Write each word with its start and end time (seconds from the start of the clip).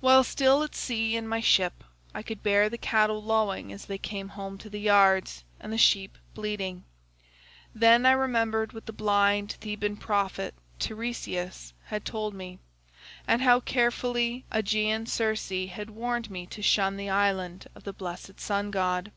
While 0.00 0.24
still 0.24 0.64
at 0.64 0.74
sea 0.74 1.14
in 1.14 1.28
my 1.28 1.38
ship 1.38 1.84
I 2.12 2.24
could 2.24 2.42
bear 2.42 2.68
the 2.68 2.76
cattle 2.76 3.22
lowing 3.22 3.72
as 3.72 3.84
they 3.84 3.98
came 3.98 4.30
home 4.30 4.58
to 4.58 4.68
the 4.68 4.80
yards, 4.80 5.44
and 5.60 5.72
the 5.72 5.78
sheep 5.78 6.18
bleating. 6.34 6.82
Then 7.72 8.04
I 8.04 8.10
remembered 8.10 8.72
what 8.72 8.86
the 8.86 8.92
blind 8.92 9.52
Theban 9.60 9.98
prophet 9.98 10.54
Teiresias 10.80 11.72
had 11.84 12.04
told 12.04 12.34
me, 12.34 12.58
and 13.28 13.42
how 13.42 13.60
carefully 13.60 14.44
Aeaean 14.50 15.06
Circe 15.06 15.50
had 15.70 15.90
warned 15.90 16.32
me 16.32 16.46
to 16.48 16.62
shun 16.62 16.96
the 16.96 17.08
island 17.10 17.68
of 17.76 17.84
the 17.84 17.92
blessed 17.92 18.40
sun 18.40 18.72
god. 18.72 19.12